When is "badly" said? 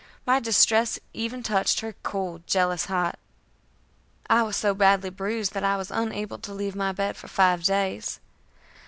4.73-5.11